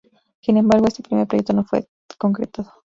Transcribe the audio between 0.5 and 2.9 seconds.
embargo, este primer proyecto no fue concretado.